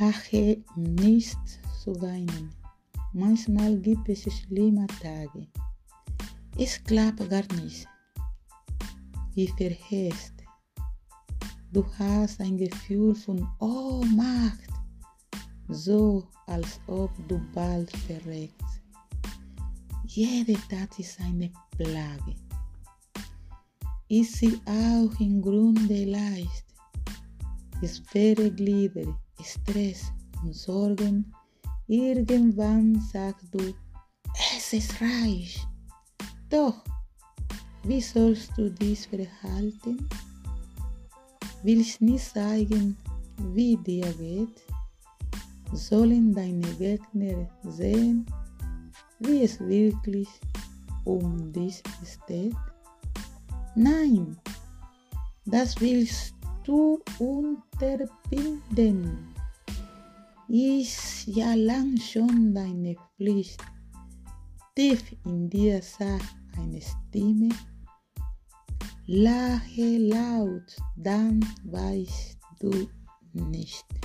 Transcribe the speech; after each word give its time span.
Lache 0.00 0.64
nicht 0.76 1.38
zu 1.84 2.00
weinen. 2.00 2.50
Manchmal 3.12 3.78
gibt 3.78 4.08
es 4.08 4.22
schlimme 4.32 4.86
Tage. 5.02 5.46
Es 6.56 6.82
klappt 6.82 7.28
gar 7.28 7.44
nicht. 7.60 7.86
Wie 9.34 9.48
verhäst. 9.48 10.32
Du 11.70 11.84
hast 11.98 12.40
ein 12.40 12.56
Gefühl 12.56 13.14
von 13.14 13.46
Ohnmacht, 13.58 14.70
so 15.68 16.26
als 16.46 16.80
ob 16.86 17.10
du 17.28 17.38
bald 17.52 17.90
verreckst. 18.06 18.80
Jede 20.06 20.54
Tat 20.70 20.98
ist 20.98 21.20
eine 21.20 21.52
Plage. 21.76 22.34
Ist 24.08 24.36
sie 24.36 24.58
auch 24.64 25.20
im 25.20 25.42
Grunde 25.42 26.04
leicht. 26.04 26.64
Schwere 27.82 28.50
Glieder, 28.50 29.14
Stress 29.44 30.12
und 30.42 30.54
Sorgen. 30.54 31.32
Irgendwann 31.86 33.00
sagst 33.00 33.46
du, 33.52 33.74
es 34.56 34.72
ist 34.72 35.00
reich. 35.00 35.66
Doch, 36.48 36.84
wie 37.84 38.00
sollst 38.00 38.52
du 38.56 38.70
dies 38.70 39.06
verhalten? 39.06 40.08
Willst 41.62 42.00
nicht 42.00 42.24
sagen, 42.24 42.96
wie 43.54 43.76
dir 43.76 44.12
geht? 44.14 44.62
Sollen 45.72 46.34
deine 46.34 46.66
Gegner 46.74 47.48
sehen, 47.64 48.26
wie 49.20 49.42
es 49.42 49.60
wirklich 49.60 50.28
um 51.04 51.52
dich 51.52 51.82
steht? 52.04 52.56
Nein, 53.74 54.36
das 55.44 55.80
willst 55.80 56.34
du 56.70 57.02
unterbinden. 57.18 59.02
Ist 60.48 61.26
ja 61.26 61.54
lang 61.54 61.96
schon 61.96 62.54
deine 62.54 62.94
Pflicht. 63.16 63.60
Tief 64.76 65.02
in 65.24 65.50
dir 65.50 65.82
sagt 65.82 66.36
eine 66.56 66.80
Stimme, 66.80 67.48
lache 69.06 69.98
laut, 69.98 70.76
dann 70.96 71.44
weißt 71.64 72.38
du 72.60 72.88
nicht. 73.32 73.99